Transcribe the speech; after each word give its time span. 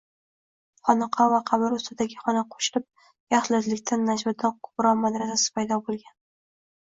Xonaqo 0.87 1.27
va 1.33 1.41
qabr 1.49 1.75
ustidagi 1.75 2.17
xona 2.21 2.43
qoʻshilib, 2.55 2.87
yaxlitlikda 3.35 4.01
Najmiddin 4.07 4.57
Kubro 4.69 4.95
maqbarasi 5.05 5.55
paydo 5.61 5.81
boʻlgan 5.91 6.19